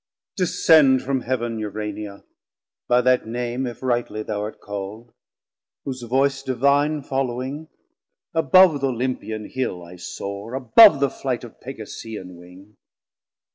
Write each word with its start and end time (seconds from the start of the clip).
Descend 0.35 1.03
from 1.03 1.21
Heav'n 1.21 1.59
Urania, 1.59 2.23
by 2.87 3.01
that 3.01 3.27
name 3.27 3.67
If 3.67 3.83
rightly 3.83 4.23
thou 4.23 4.41
art 4.41 4.59
call'd, 4.59 5.13
whose 5.85 6.01
Voice 6.01 6.41
divine 6.41 7.03
Following, 7.03 7.67
above 8.33 8.79
th' 8.79 8.83
Olympian 8.85 9.47
Hill 9.47 9.83
I 9.83 9.97
soare, 9.97 10.55
Above 10.55 11.01
the 11.01 11.09
flight 11.11 11.43
of 11.43 11.61
Pegasean 11.61 12.35
wing. 12.35 12.77